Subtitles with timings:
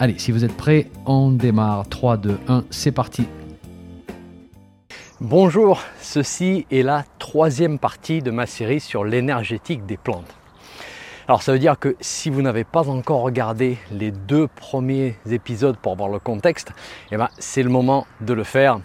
[0.00, 1.88] Allez, si vous êtes prêts, on démarre.
[1.88, 3.26] 3, 2, 1, c'est parti.
[5.20, 10.36] Bonjour, ceci est la troisième partie de ma série sur l'énergétique des plantes.
[11.26, 15.76] Alors ça veut dire que si vous n'avez pas encore regardé les deux premiers épisodes
[15.76, 16.70] pour voir le contexte,
[17.10, 18.78] eh ben, c'est le moment de le faire.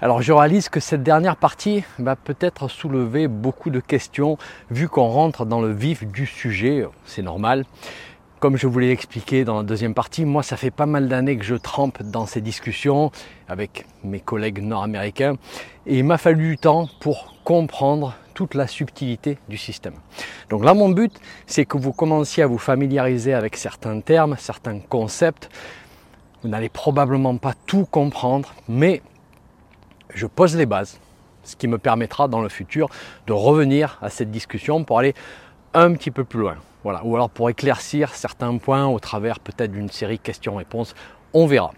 [0.00, 4.36] Alors je réalise que cette dernière partie va peut-être soulever beaucoup de questions
[4.72, 7.64] vu qu'on rentre dans le vif du sujet, c'est normal.
[8.42, 11.36] Comme je vous l'ai expliqué dans la deuxième partie, moi ça fait pas mal d'années
[11.36, 13.12] que je trempe dans ces discussions
[13.46, 15.36] avec mes collègues nord-américains
[15.86, 19.94] et il m'a fallu du temps pour comprendre toute la subtilité du système.
[20.50, 21.12] Donc là mon but
[21.46, 25.48] c'est que vous commenciez à vous familiariser avec certains termes, certains concepts.
[26.42, 29.02] Vous n'allez probablement pas tout comprendre, mais
[30.12, 30.98] je pose les bases,
[31.44, 32.88] ce qui me permettra dans le futur
[33.28, 35.14] de revenir à cette discussion pour aller
[35.74, 36.56] un petit peu plus loin.
[36.84, 37.04] Voilà.
[37.04, 40.94] Ou alors pour éclaircir certains points au travers peut-être d'une série questions-réponses,
[41.32, 41.72] on verra.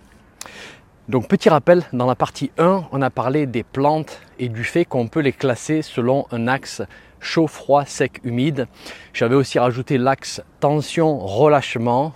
[1.08, 4.86] Donc petit rappel, dans la partie 1, on a parlé des plantes et du fait
[4.86, 6.82] qu'on peut les classer selon un axe
[7.20, 8.68] chaud, froid, sec, humide.
[9.12, 12.12] J'avais aussi rajouté l'axe tension, relâchement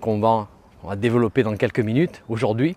[0.00, 0.48] qu'on va,
[0.84, 2.76] va développer dans quelques minutes aujourd'hui.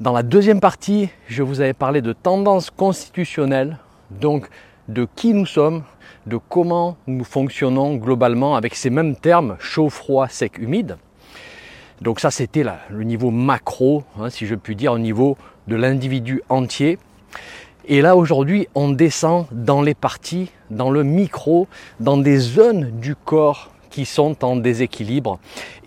[0.00, 3.78] Dans la deuxième partie, je vous avais parlé de tendances constitutionnelles,
[4.10, 4.48] donc
[4.88, 5.84] de qui nous sommes,
[6.26, 10.96] de comment nous fonctionnons globalement avec ces mêmes termes chaud, froid, sec, humide.
[12.02, 16.42] Donc ça c'était le niveau macro, hein, si je puis dire, au niveau de l'individu
[16.48, 16.98] entier.
[17.86, 21.68] Et là aujourd'hui on descend dans les parties, dans le micro,
[22.00, 25.38] dans des zones du corps qui sont en déséquilibre.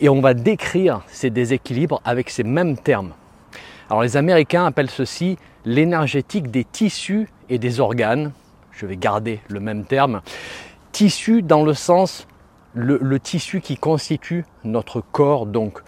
[0.02, 3.12] Et on va décrire ces déséquilibres avec ces mêmes termes.
[3.90, 8.32] Alors les Américains appellent ceci l'énergétique des tissus et des organes
[8.80, 10.22] je vais garder le même terme,
[10.94, 12.28] tissu dans le sens,
[12.74, 15.82] le, tissu qui constitue notre corps, donc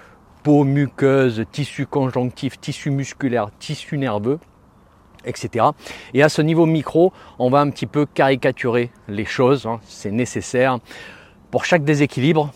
[0.43, 4.39] peau muqueuse, tissu conjonctif, tissu musculaire, tissu nerveux,
[5.23, 5.67] etc.
[6.13, 10.11] Et à ce niveau micro, on va un petit peu caricaturer les choses, hein, c'est
[10.11, 10.79] nécessaire.
[11.49, 12.51] Pour chaque déséquilibre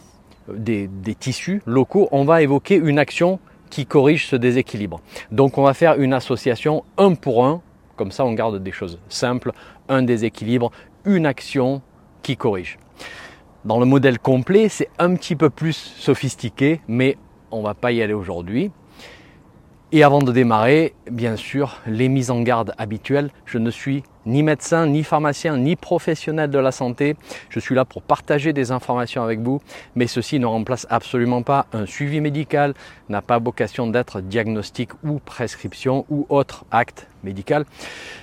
[0.49, 4.99] des, des tissus locaux, on va évoquer une action qui corrige ce déséquilibre.
[5.31, 7.61] Donc on va faire une association un pour un
[7.95, 9.51] comme ça, on garde des choses simples,
[9.89, 10.71] un déséquilibre,
[11.05, 11.81] une action
[12.23, 12.77] qui corrige.
[13.65, 17.17] Dans le modèle complet, c'est un petit peu plus sophistiqué, mais
[17.51, 18.71] on ne va pas y aller aujourd'hui.
[19.91, 23.31] Et avant de démarrer, bien sûr, les mises en garde habituelles.
[23.45, 27.15] Je ne suis ni médecin, ni pharmacien, ni professionnel de la santé.
[27.49, 29.61] Je suis là pour partager des informations avec vous,
[29.95, 32.73] mais ceci ne remplace absolument pas un suivi médical,
[33.09, 37.65] n'a pas vocation d'être diagnostic ou prescription ou autre acte médical.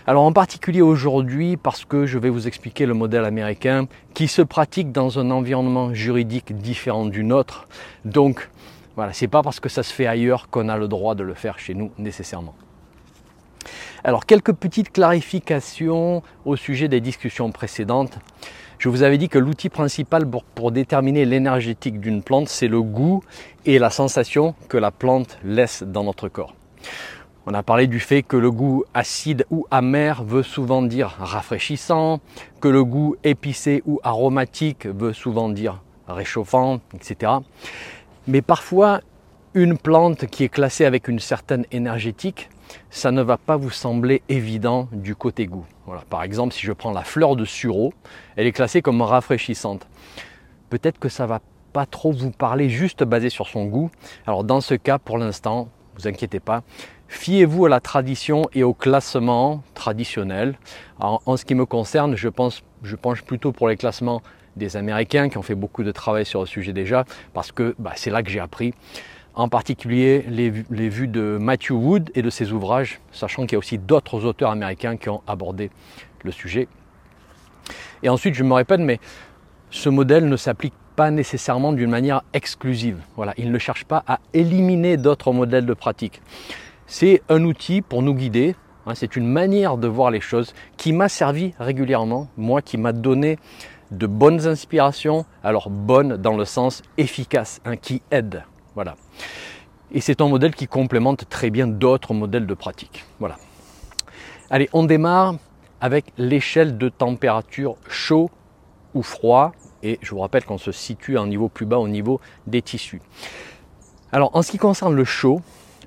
[0.07, 4.43] Alors en particulier aujourd'hui, parce que je vais vous expliquer le modèle américain qui se
[4.43, 7.67] pratique dans un environnement juridique différent du nôtre.
[8.05, 8.49] Donc,
[8.97, 11.35] voilà, c'est pas parce que ça se fait ailleurs qu'on a le droit de le
[11.35, 12.55] faire chez nous nécessairement.
[14.05, 18.19] Alors quelques petites clarifications au sujet des discussions précédentes.
[18.81, 23.23] Je vous avais dit que l'outil principal pour, déterminer l'énergétique d'une plante, c'est le goût
[23.65, 26.57] et la sensation que la plante laisse dans notre corps.
[27.47, 32.19] On a parlé du fait que le goût acide ou amer veut souvent dire rafraîchissant,
[32.61, 37.35] que le goût épicé ou aromatique veut souvent dire réchauffant, etc.
[38.27, 39.01] Mais parfois,
[39.55, 42.49] une plante qui est classée avec une certaine énergétique,
[42.91, 45.67] ça ne va pas vous sembler évident du côté goût.
[45.87, 47.93] Voilà, par exemple, si je prends la fleur de sureau,
[48.37, 49.87] elle est classée comme rafraîchissante.
[50.71, 51.41] Peut-être que ça va
[51.73, 53.91] pas trop vous parler juste basé sur son goût.
[54.27, 56.63] Alors dans ce cas, pour l'instant, vous inquiétez pas,
[57.09, 60.59] fiez-vous à la tradition et au classement traditionnel.
[60.99, 62.63] en ce qui me concerne, je pense,
[63.01, 64.23] penche plutôt pour les classements
[64.57, 67.93] des Américains qui ont fait beaucoup de travail sur le sujet déjà, parce que bah,
[67.97, 68.75] c'est là que j'ai appris.
[69.35, 73.59] En particulier les, vues de Matthew Wood et de ses ouvrages, sachant qu'il y a
[73.59, 75.71] aussi d'autres auteurs américains qui ont abordé
[76.23, 76.69] le sujet.
[78.03, 79.01] Et ensuite, je me répète, mais
[79.71, 82.99] ce modèle ne s'applique pas nécessairement d'une manière exclusive.
[83.39, 86.21] Il ne cherche pas à éliminer d'autres modèles de pratique.
[86.87, 88.55] C'est un outil pour nous guider.
[88.85, 92.93] Hein, c'est une manière de voir les choses qui m'a servi régulièrement, moi qui m'a
[92.93, 93.39] donné
[93.93, 98.45] de bonnes inspirations, alors bonnes dans le sens efficace, hein, qui aide.
[98.75, 98.97] Voilà.
[99.93, 103.05] Et c'est un modèle qui complémente très bien d'autres modèles de pratique.
[103.21, 103.37] Voilà.
[104.51, 105.35] Allez, on démarre
[105.81, 108.31] avec l'échelle de température chaud
[108.95, 109.53] ou froid.
[109.83, 112.63] Et je vous rappelle qu'on se situe à un niveau plus bas au niveau des
[112.63, 113.03] tissus.
[114.13, 115.43] Alors, en ce qui concerne le chaud,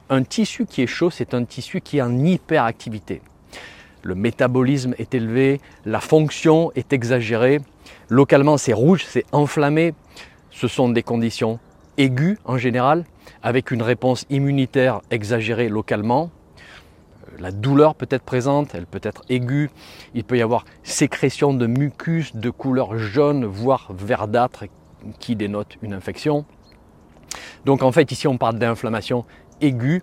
[0.10, 3.22] un tissu qui est chaud, c'est un tissu qui est en hyperactivité.
[4.04, 7.62] Le métabolisme est élevé, la fonction est exagérée.
[8.10, 9.94] Localement, c'est rouge, c'est enflammé.
[10.52, 11.60] Ce sont des conditions
[11.98, 13.06] aiguës en général,
[13.44, 16.30] avec une réponse immunitaire exagérée localement.
[17.40, 19.70] La douleur peut être présente, elle peut être aiguë.
[20.14, 24.66] Il peut y avoir sécrétion de mucus de couleur jaune, voire verdâtre,
[25.20, 26.46] qui dénote une infection.
[27.66, 29.26] Donc en fait, ici, on parle d'inflammation
[29.62, 30.02] aiguë.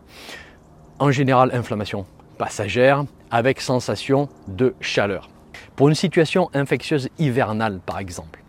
[0.98, 2.06] En général, inflammation
[2.38, 5.30] passagère avec sensation de chaleur.
[5.76, 8.41] Pour une situation infectieuse hivernale, par exemple,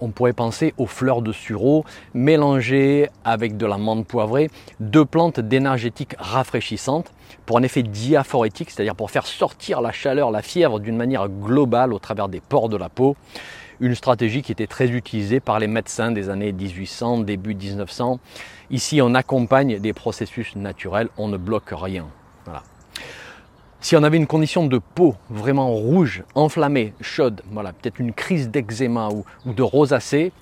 [0.00, 4.50] On pourrait penser aux fleurs de sureau mélangées avec de la menthe poivrée,
[4.80, 7.12] deux plantes d'énergétique rafraîchissante
[7.46, 11.92] pour un effet diaphorétique, c'est-à-dire pour faire sortir la chaleur, la fièvre d'une manière globale
[11.92, 13.16] au travers des pores de la peau.
[13.80, 18.20] Une stratégie qui était très utilisée par les médecins des années 1800, début 1900.
[18.70, 22.06] Ici, on accompagne des processus naturels, on ne bloque rien.
[23.84, 28.48] Si on avait une condition de peau vraiment rouge, enflammée, chaude, voilà, peut-être une crise
[28.48, 30.32] d'eczéma ou, de rosacée,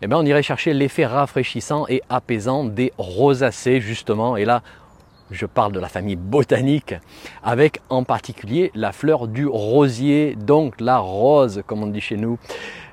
[0.00, 4.38] eh bien on irait chercher l'effet rafraîchissant et apaisant des rosacées justement.
[4.38, 4.62] Et là,
[5.30, 6.94] je parle de la famille botanique,
[7.44, 12.38] avec en particulier la fleur du rosier, donc la rose, comme on dit chez nous,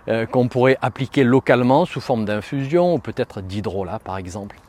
[0.10, 4.60] euh, qu'on pourrait appliquer localement sous forme d'infusion ou peut-être d'hydrolat par exemple.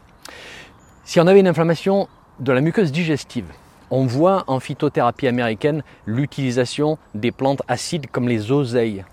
[1.02, 2.06] Si on avait une inflammation
[2.38, 3.46] de la muqueuse digestive,
[3.94, 9.04] on voit en phytothérapie américaine l'utilisation des plantes acides comme les oseilles,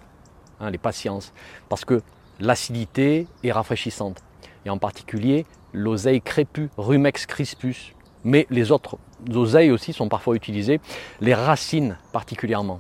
[0.60, 1.33] hein, les patiences,
[1.69, 2.01] parce que
[2.39, 4.24] l'acidité est rafraîchissante.
[4.66, 7.94] Et en particulier l'oseille crépue, Rumex crispus.
[8.24, 8.98] Mais les autres
[9.31, 10.80] oseilles aussi sont parfois utilisées,
[11.19, 12.80] les racines particulièrement.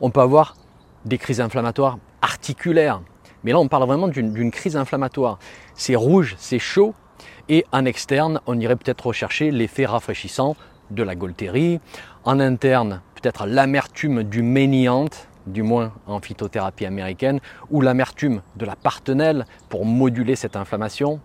[0.00, 0.56] On peut avoir
[1.04, 3.02] des crises inflammatoires articulaires,
[3.42, 5.40] mais là on parle vraiment d'une crise inflammatoire.
[5.74, 6.94] C'est rouge, c'est chaud,
[7.48, 10.56] et en externe, on irait peut-être rechercher l'effet rafraîchissant
[10.90, 11.80] de la Golterie.
[12.24, 17.40] En interne, peut-être l'amertume du méniante, du moins en phytothérapie américaine,
[17.70, 21.20] ou l'amertume de la partenelle pour moduler cette inflammation,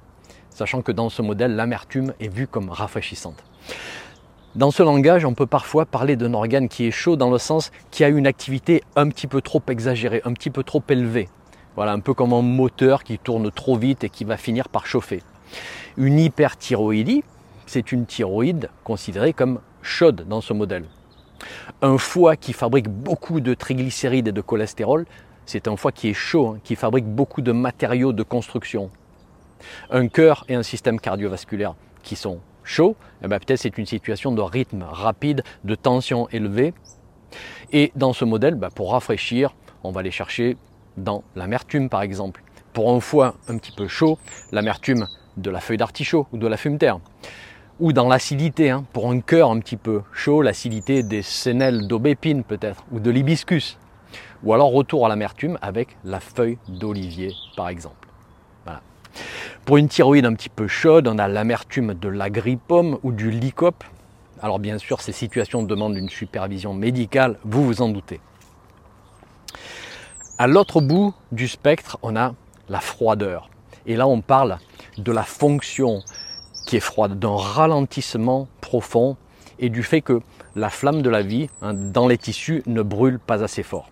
[0.49, 3.43] sachant que dans ce modèle, l'amertume est vue comme rafraîchissante.
[4.55, 7.71] Dans ce langage, on peut parfois parler d'un organe qui est chaud dans le sens
[7.89, 11.27] qui a une activité un petit peu trop exagérée, un petit peu trop élevée.
[11.75, 14.85] Voilà, un peu comme un moteur qui tourne trop vite et qui va finir par
[14.85, 15.23] chauffer.
[15.95, 17.23] Une hyperthyroïdie,
[17.67, 20.85] c'est une thyroïde considérée comme chaude dans ce modèle.
[21.83, 25.05] Un foie qui fabrique beaucoup de triglycérides et de cholestérol,
[25.45, 28.89] c'est un foie qui est chaud, hein, qui fabrique beaucoup de matériaux de construction.
[29.91, 34.31] Un cœur et un système cardiovasculaire qui sont chauds, eh ben, peut-être c'est une situation
[34.31, 36.73] de rythme rapide, de tension élevée.
[37.71, 39.53] Et dans ce modèle, ben, pour rafraîchir,
[39.83, 40.57] on va aller chercher
[40.97, 42.43] dans l'amertume par exemple.
[42.73, 44.17] Pour un foie un petit peu chaud,
[44.51, 45.07] l'amertume
[45.37, 46.99] de la feuille d'artichaut ou de la fume-terre.
[47.79, 52.43] Ou dans l'acidité, hein, pour un cœur un petit peu chaud, l'acidité des sénelles d'aubépine
[52.43, 53.77] peut-être, ou de l'hibiscus.
[54.43, 58.07] Ou alors retour à l'amertume avec la feuille d'olivier par exemple.
[59.65, 63.83] Pour une thyroïde un petit peu chaude, on a l'amertume de l'agripomme ou du lycope.
[64.41, 68.19] Alors bien sûr, ces situations demandent une supervision médicale, vous vous en doutez.
[70.37, 72.33] À l'autre bout du spectre, on a
[72.67, 73.49] la froideur.
[73.85, 74.57] Et là, on parle
[74.97, 76.01] de la fonction
[76.65, 79.17] qui est froide, d'un ralentissement profond
[79.59, 80.21] et du fait que
[80.55, 83.89] la flamme de la vie hein, dans les tissus ne brûle pas assez fort.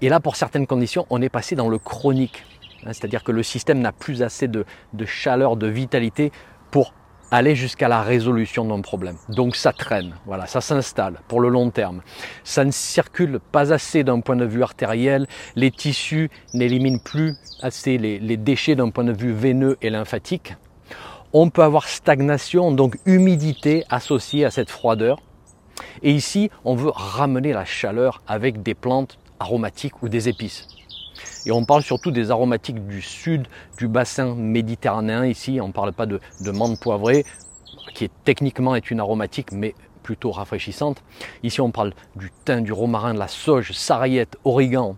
[0.00, 2.44] Et là, pour certaines conditions, on est passé dans le chronique,
[2.84, 6.32] hein, c'est-à-dire que le système n'a plus assez de, de chaleur, de vitalité
[6.70, 6.94] pour
[7.32, 9.16] aller jusqu'à la résolution d'un problème.
[9.30, 12.02] Donc ça traîne, voilà, ça s'installe pour le long terme.
[12.44, 17.96] Ça ne circule pas assez d'un point de vue artériel, les tissus n'éliminent plus assez
[17.96, 20.54] les, les déchets d'un point de vue veineux et lymphatique.
[21.32, 25.18] On peut avoir stagnation, donc humidité associée à cette froideur.
[26.02, 30.68] Et ici, on veut ramener la chaleur avec des plantes aromatiques ou des épices.
[31.46, 33.46] Et on parle surtout des aromatiques du sud
[33.78, 35.60] du bassin méditerranéen ici.
[35.60, 36.20] On ne parle pas de,
[36.52, 37.24] menthe poivrée,
[37.94, 41.02] qui est, techniquement est une aromatique, mais plutôt rafraîchissante.
[41.42, 44.96] Ici, on parle du thym, du romarin, de la sauge, sarriette, origan.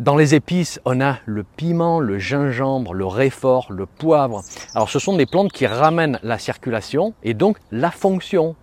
[0.00, 4.42] Dans les épices, on a le piment, le gingembre, le réfort, le poivre.
[4.74, 8.56] Alors ce sont des plantes qui ramènent la circulation et donc la fonction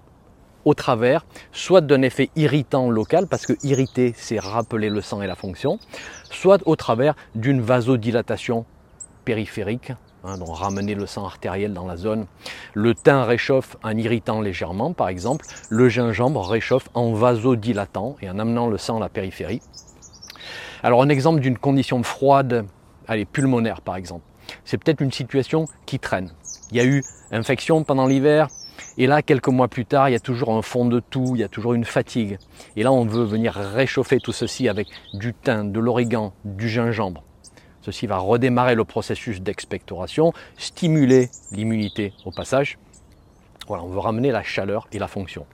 [0.67, 5.27] au travers soit d'un effet irritant local, parce que irriter, c'est rappeler le sang et
[5.27, 5.79] la fonction,
[6.29, 8.65] soit au travers d'une vasodilatation
[9.23, 9.93] périphérique,
[10.25, 12.25] hein, donc ramener le sang artériel dans la zone.
[12.73, 15.45] Le thym réchauffe en irritant légèrement, par exemple.
[15.69, 19.61] Le gingembre réchauffe en vasodilatant et en amenant le sang à la périphérie.
[20.83, 22.65] Alors un exemple d'une condition froide,
[23.07, 24.25] allez, pulmonaire par exemple.
[24.65, 26.31] C'est peut-être une situation qui traîne.
[26.71, 28.49] Il y a eu infection pendant l'hiver,
[28.97, 31.41] et là, quelques mois plus tard, il y a toujours un fond de tout, il
[31.41, 32.39] y a toujours une fatigue.
[32.75, 37.23] Et là, on veut venir réchauffer tout ceci avec du thym, de l'origan, du gingembre.
[37.81, 42.79] Ceci va redémarrer le processus d'expectoration, stimuler l'immunité au passage.
[43.67, 45.45] Voilà, on veut ramener la chaleur et la fonction.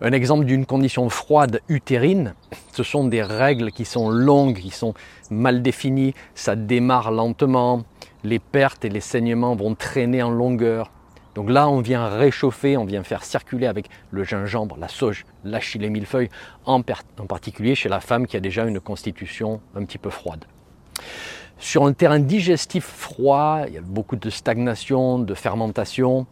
[0.00, 2.34] Un exemple d'une condition froide utérine,
[2.72, 4.94] ce sont des règles qui sont longues, qui sont
[5.30, 7.82] mal définies, ça démarre lentement,
[8.24, 10.90] les pertes et les saignements vont traîner en longueur.
[11.34, 15.82] Donc là, on vient réchauffer, on vient faire circuler avec le gingembre, la sauge, l'achille
[15.84, 16.28] et millefeuille,
[16.66, 16.82] en,
[17.18, 20.44] en particulier chez la femme qui a déjà une constitution un petit peu froide.
[21.58, 26.26] Sur un terrain digestif froid, il y a beaucoup de stagnation, de fermentation.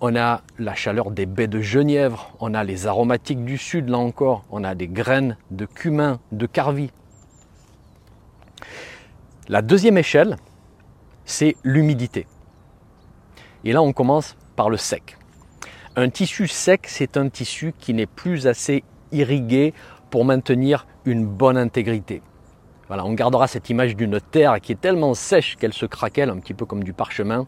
[0.00, 3.98] On a la chaleur des baies de genièvre, on a les aromatiques du sud, là
[3.98, 6.90] encore, on a des graines de cumin, de carvi.
[9.48, 10.36] La deuxième échelle,
[11.24, 12.26] c'est l'humidité.
[13.64, 15.16] Et là, on commence par le sec.
[15.96, 19.72] Un tissu sec, c'est un tissu qui n'est plus assez irrigué
[20.10, 22.22] pour maintenir une bonne intégrité.
[22.88, 26.38] Voilà, on gardera cette image d'une terre qui est tellement sèche qu'elle se craquelle, un
[26.38, 27.46] petit peu comme du parchemin.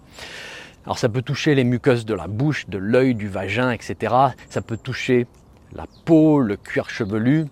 [0.85, 4.15] Alors ça peut toucher les muqueuses de la bouche, de l'œil, du vagin, etc.
[4.49, 5.27] Ça peut toucher
[5.73, 7.47] la peau, le cuir chevelu.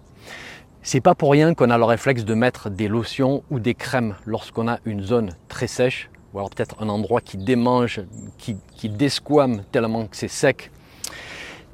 [0.82, 4.14] C'est pas pour rien qu'on a le réflexe de mettre des lotions ou des crèmes
[4.24, 8.00] lorsqu'on a une zone très sèche, ou alors peut-être un endroit qui démange,
[8.38, 10.72] qui, qui desquame tellement que c'est sec.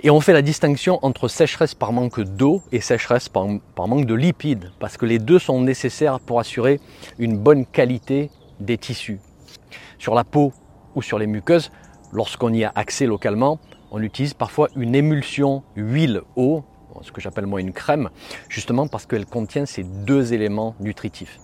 [0.03, 4.15] Et on fait la distinction entre sécheresse par manque d'eau et sécheresse par, manque de
[4.15, 6.81] lipides, parce que les deux sont nécessaires pour assurer
[7.19, 9.19] une bonne qualité des tissus.
[9.99, 10.53] Sur la peau
[10.95, 11.71] ou sur les muqueuses,
[12.13, 13.59] lorsqu'on y a accès localement,
[13.91, 16.65] on utilise parfois une émulsion huile-eau,
[17.03, 18.11] ce que j'appelle moi une crème,
[18.49, 21.39] justement parce qu'elle contient ces deux éléments nutritifs.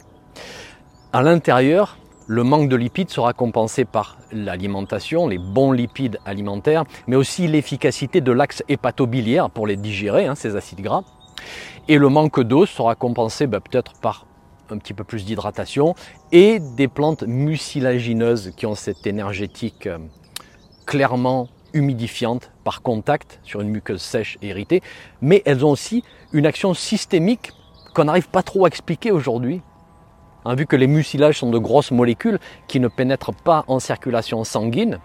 [1.12, 7.16] À l'intérieur, le manque de lipides sera compensé par l'alimentation, les bons lipides alimentaires, mais
[7.16, 11.02] aussi l'efficacité de l'axe hépatobiliaire pour les digérer, hein, ces acides gras.
[11.88, 14.26] Et le manque d'eau sera compensé bah, peut-être par
[14.70, 15.94] un petit peu plus d'hydratation
[16.32, 19.98] et des plantes mucilagineuses qui ont cette énergétique euh,
[20.86, 24.82] clairement humidifiante par contact sur une muqueuse sèche et irritée,
[25.20, 26.02] mais elles ont aussi
[26.32, 27.52] une action systémique
[27.94, 29.60] qu'on n'arrive pas trop à expliquer aujourd'hui,
[30.46, 32.38] Hein, vu que les mucilages sont de grosses molécules
[32.68, 35.00] qui ne pénètrent pas en circulation sanguine.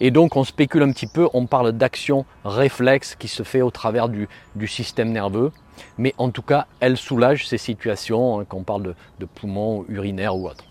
[0.00, 3.70] Et donc on spécule un petit peu, on parle d'action réflexe qui se fait au
[3.70, 4.28] travers du,
[4.66, 5.52] système nerveux.
[5.98, 10.48] Mais en tout cas, elle soulage ces situations, hein, qu'on parle de, poumons urinaires ou
[10.48, 10.64] autre.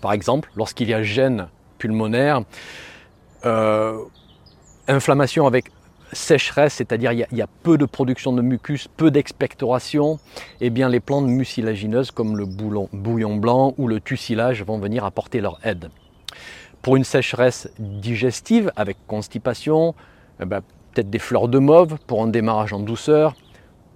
[0.00, 2.44] par exemple, lorsqu'il y a gêne pulmonaire,
[3.44, 3.98] euh,
[4.88, 5.66] inflammation avec
[6.14, 10.18] sécheresse, c'est-à-dire il, y, a peu de production de mucus, peu d'expectoration,
[10.60, 15.40] eh bien les plantes mucilagineuses comme le bouillon blanc ou le tussilage vont venir apporter
[15.40, 15.90] leur aide.
[16.82, 19.94] Pour une sécheresse digestive avec constipation,
[20.40, 23.34] eh ben, peut-être des fleurs de mauve pour un démarrage en douceur,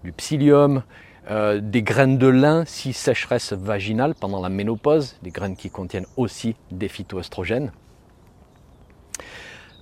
[0.05, 0.83] du psyllium,
[1.31, 6.07] euh, des graines de lin si sécheresse vaginale pendant la ménopause, des graines qui contiennent
[6.17, 7.73] aussi des phytoestrogènes.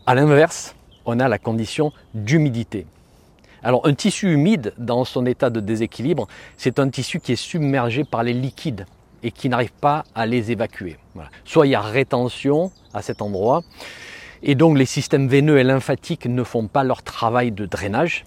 [0.07, 0.76] A l'inverse,
[1.07, 2.87] on a la condition d'humidité.
[3.63, 8.05] Alors un tissu humide dans son état de déséquilibre, c'est un tissu qui est submergé
[8.05, 8.87] par les liquides
[9.23, 10.99] et qui n'arrive pas à les évacuer.
[11.45, 13.63] Soit il y a rétention à cet endroit,
[14.43, 18.25] et donc les systèmes veineux et lymphatiques ne font pas leur travail de drainage,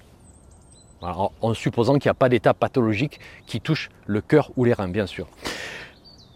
[1.02, 4.90] en supposant qu'il n'y a pas d'état pathologique qui touche le cœur ou les reins,
[4.90, 5.28] bien sûr.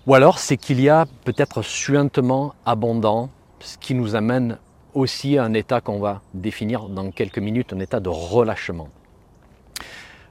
[0.08, 4.58] Ou alors c'est qu'il y a peut-être suintement abondant, ce qui nous amène
[4.94, 8.90] aussi un état qu'on va définir dans quelques minutes, un état de relâchement.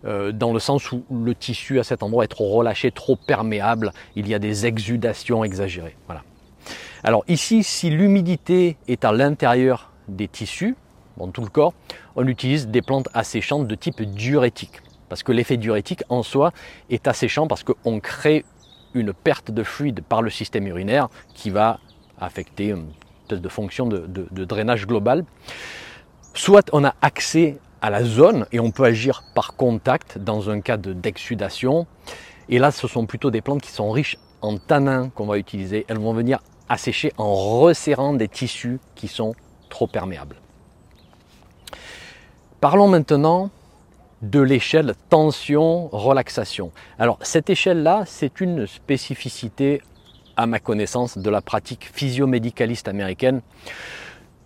[0.04, 3.92] Euh, dans le sens où le tissu à cet endroit est trop relâché, trop perméable,
[4.16, 5.97] il y a des exudations exagérées.
[6.07, 6.23] Voilà.
[7.04, 10.76] Alors ici, si l'humidité est à l'intérieur des tissus,
[11.16, 11.75] dans tout le corps,
[12.16, 14.83] on utilise des plantes asséchantes de type diurétique.
[15.09, 16.52] Parce que l'effet diurétique en soi
[16.90, 18.45] est asséchant parce qu'on crée
[18.95, 21.78] une perte de fluide par le système urinaire qui va
[22.21, 22.75] affecter
[23.40, 25.24] de fonction de, drainage global.
[26.34, 30.60] Soit on a accès à la zone et on peut agir par contact dans un
[30.60, 31.86] cas d'exsudation.
[32.48, 35.84] et là, ce sont plutôt des plantes qui sont riches en tanins qu'on va utiliser.
[35.88, 39.34] Elles vont venir assécher en resserrant des tissus qui sont
[39.68, 40.36] trop perméables.
[42.60, 43.50] Parlons maintenant
[44.22, 46.70] de l'échelle tension-relaxation.
[46.98, 49.82] Alors cette échelle-là, c'est une spécificité
[50.42, 53.42] à ma connaissance, de la pratique physiomédicaliste américaine.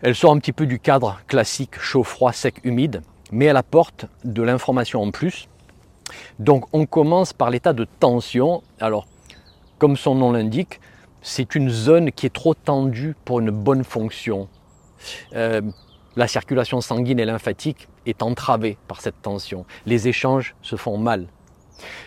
[0.03, 4.07] Elle sort un petit peu du cadre classique chaud, froid, sec, humide, mais elle apporte
[4.25, 5.49] de l'information en plus.
[6.39, 8.63] Donc on commence par l'état de tension.
[8.79, 9.07] Alors,
[9.79, 10.81] comme son nom l'indique,
[11.23, 14.49] c'est une zone qui est trop tendue pour une bonne fonction.
[15.35, 15.63] Euh,
[16.15, 19.65] la circulation sanguine et lymphatique est entravée par cette tension.
[19.87, 21.27] Les échanges se font mal.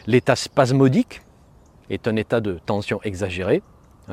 [0.07, 1.21] L'état spasmodique
[1.89, 3.61] est un état de tension exagérée.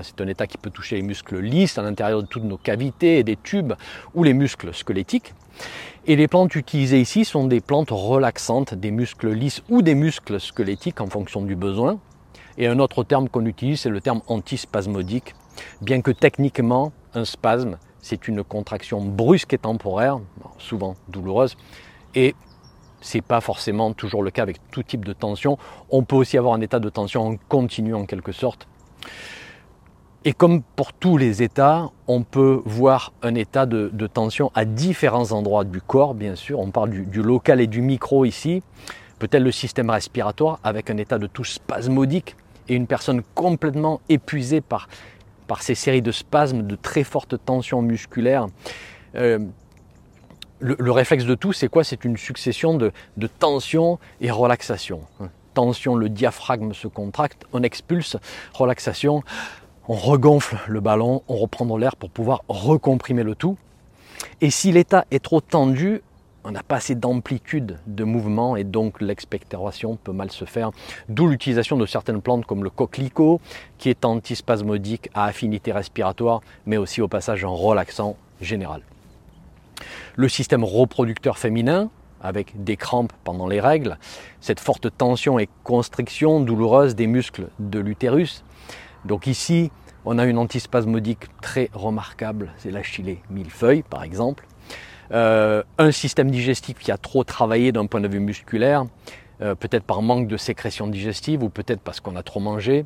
[0.03, 3.19] C'est un état qui peut toucher les muscles lisses à l'intérieur de toutes nos cavités
[3.19, 3.75] et des tubes
[4.15, 5.35] ou les muscles squelettiques.
[6.07, 10.41] Et les plantes utilisées ici sont des plantes relaxantes, des muscles lisses ou des muscles
[10.41, 11.99] squelettiques en fonction du besoin.
[12.59, 15.35] Et un autre terme qu'on utilise, c'est le terme antispasmodique,
[15.81, 20.21] bien que techniquement, un spasme, c'est une contraction brusque et temporaire,
[20.59, 21.57] souvent douloureuse,
[22.15, 22.35] et
[23.01, 25.59] ce n'est pas forcément toujours le cas avec tout type de tension.
[25.91, 28.67] On peut aussi avoir un état de tension en continu en quelque sorte.
[30.29, 35.31] Et comme pour tous les états, on peut voir un état de, tension à différents
[35.31, 36.59] endroits du corps, bien sûr.
[36.59, 38.61] On parle du, local et du micro ici.
[39.21, 42.35] Peut-être le système respiratoire avec un état de tout spasmodique
[42.69, 44.89] et une personne complètement épuisée par,
[45.47, 48.49] par ces séries de spasmes, de très fortes tensions musculaires.
[49.15, 49.39] Euh,
[50.59, 51.85] le, réflexe de tout, c'est quoi?
[51.85, 55.03] C'est une succession de, de tension et relaxation.
[55.55, 58.17] Tension, le diaphragme se contracte, on expulse,
[58.55, 59.23] relaxation,
[59.89, 63.57] on regonfle le ballon, on reprend l'air pour pouvoir recomprimer le tout.
[64.41, 66.03] Et si l'état est trop tendu,
[66.45, 70.71] on n'a pas assez d'amplitude de mouvement et donc l'expectoration peut mal se faire.
[71.09, 73.41] D'où l'utilisation de certaines plantes comme le coquelicot
[73.79, 78.83] qui est antispasmodique à affinité respiratoire mais aussi au passage en relaxant général.
[80.15, 81.91] Le système reproducteur féminin
[82.23, 83.99] avec des crampes pendant les règles,
[84.41, 88.43] cette forte tension et constriction douloureuse des muscles de l'utérus.
[89.05, 89.71] Donc ici,
[90.05, 94.47] on a une antispasmodique très remarquable, c'est la chilée millefeuille par exemple.
[95.13, 98.87] Euh, un système digestif qui a trop travaillé d'un point de vue musculaire,
[99.41, 102.85] euh, peut-être par manque de sécrétion digestive ou peut-être parce qu'on a trop mangé.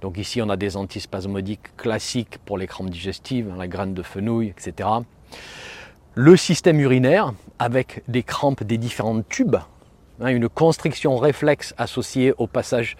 [0.00, 4.02] Donc ici, on a des antispasmodiques classiques pour les crampes digestives, hein, la graine de
[4.02, 4.88] fenouil, etc.
[6.14, 9.56] Le système urinaire, avec des crampes des différents tubes,
[10.20, 12.96] hein, une constriction réflexe associée au passage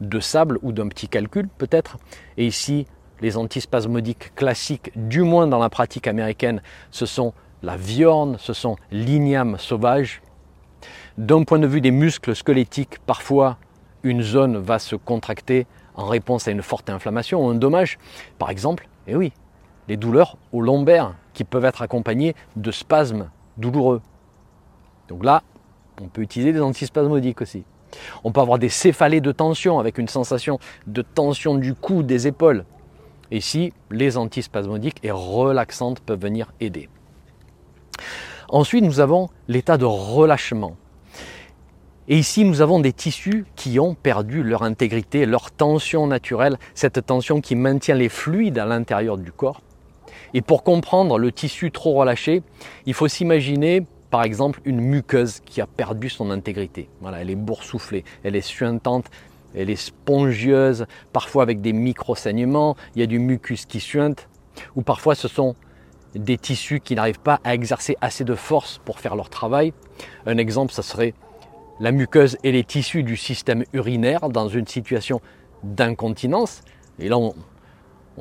[0.00, 1.98] de sable ou d'un petit calcul peut-être.
[2.36, 2.86] Et ici,
[3.20, 7.32] les antispasmodiques classiques, du moins dans la pratique américaine, ce sont
[7.62, 10.22] la viorne, ce sont l'igname sauvage.
[11.18, 13.58] D'un point de vue des muscles squelettiques, parfois
[14.02, 17.98] une zone va se contracter en réponse à une forte inflammation ou un dommage.
[18.38, 19.32] Par exemple, et eh oui,
[19.88, 24.00] les douleurs au lombaire qui peuvent être accompagnées de spasmes douloureux.
[25.08, 25.42] Donc là,
[26.00, 27.64] on peut utiliser des antispasmodiques aussi.
[28.24, 32.26] On peut avoir des céphalées de tension avec une sensation de tension du cou, des
[32.26, 32.64] épaules.
[33.30, 36.88] Ici, les antispasmodiques et relaxantes peuvent venir aider.
[38.48, 40.76] Ensuite, nous avons l'état de relâchement.
[42.08, 47.06] Et ici, nous avons des tissus qui ont perdu leur intégrité, leur tension naturelle, cette
[47.06, 49.60] tension qui maintient les fluides à l'intérieur du corps.
[50.34, 52.42] Et pour comprendre le tissu trop relâché,
[52.86, 56.88] il faut s'imaginer par exemple une muqueuse qui a perdu son intégrité.
[57.00, 59.06] Voilà, elle est boursouflée, elle est suintante,
[59.54, 64.28] elle est spongieuse, parfois avec des micro-saignements, il y a du mucus qui suinte,
[64.76, 65.54] ou parfois ce sont
[66.14, 69.72] des tissus qui n'arrivent pas à exercer assez de force pour faire leur travail.
[70.26, 71.14] Un exemple, ce serait
[71.78, 75.20] la muqueuse et les tissus du système urinaire dans une situation
[75.62, 76.62] d'incontinence.
[76.98, 77.34] Et là, on,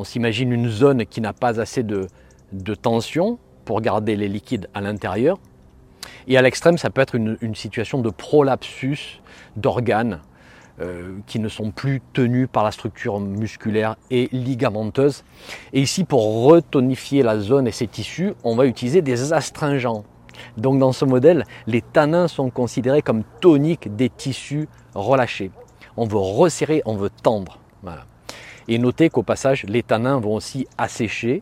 [0.04, 2.08] s'imagine une zone qui n'a pas assez de,
[2.82, 5.38] tension pour garder les liquides à l'intérieur.
[6.28, 9.22] Et à l'extrême, ça peut être une, situation de prolapsus
[9.56, 10.20] d'organes
[10.80, 15.24] euh, qui ne sont plus tenus par la structure musculaire et ligamenteuse.
[15.74, 20.04] Et ici, pour retonifier la zone et ses tissus, on va utiliser des astringents.
[20.58, 25.52] Donc dans ce modèle, les tanins sont considérés comme toniques des tissus relâchés.
[25.98, 27.60] On veut resserrer, on veut tendre.
[28.68, 31.42] Et notez qu'au passage, les tanins vont aussi assécher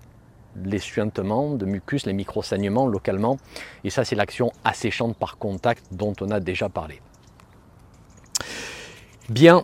[0.64, 3.38] les suintements de mucus, les micro-saignements localement.
[3.84, 7.02] Et ça, c'est l'action asséchante par contact dont on a déjà parlé.
[9.30, 9.64] Bien,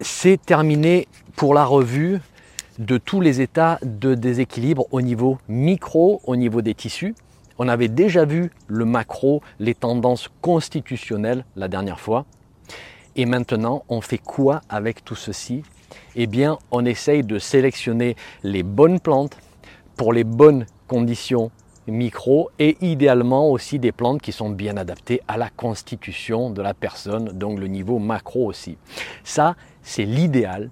[0.00, 2.20] c'est terminé pour la revue
[2.78, 7.14] de tous les états de déséquilibre au niveau micro, au niveau des tissus.
[7.58, 12.24] On avait déjà vu le macro, les tendances constitutionnelles la dernière fois.
[13.14, 15.62] Et maintenant, on fait quoi avec tout ceci?
[16.16, 19.36] Eh bien, on essaye de sélectionner les bonnes plantes
[19.96, 21.50] pour les bonnes conditions
[21.86, 26.74] micro et idéalement aussi des plantes qui sont bien adaptées à la constitution de la
[26.74, 28.78] personne, donc le niveau macro aussi.
[29.24, 30.68] Ça, c'est l'idéal,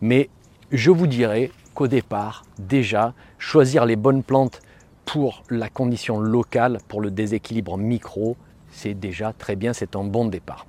[0.00, 0.28] mais
[0.70, 4.60] je vous dirais qu'au départ, déjà, choisir les bonnes plantes
[5.04, 8.36] pour la condition locale, pour le déséquilibre micro,
[8.70, 10.66] c'est déjà très bien, c'est un bon départ.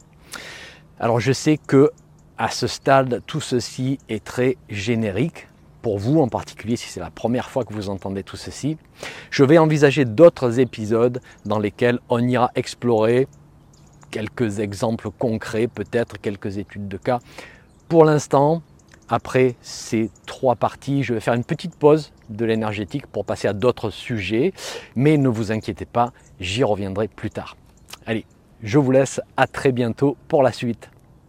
[0.99, 1.91] Alors je sais que
[2.37, 5.47] à ce stade, tout ceci est très générique,
[5.81, 8.77] pour vous en particulier si c'est la première fois que vous entendez tout ceci.
[9.29, 13.27] Je vais envisager d'autres épisodes dans lesquels on ira explorer
[14.11, 17.19] quelques exemples concrets, peut-être quelques études de cas.
[17.87, 18.61] Pour l'instant,
[19.09, 23.53] après ces trois parties, je vais faire une petite pause de l'énergétique pour passer à
[23.53, 24.53] d'autres sujets,
[24.95, 27.57] mais ne vous inquiétez pas, j'y reviendrai plus tard.
[28.05, 28.25] Allez,
[28.63, 30.89] je vous laisse, à très bientôt pour la suite.